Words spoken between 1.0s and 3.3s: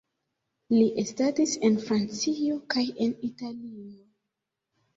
estadis en Francio kaj en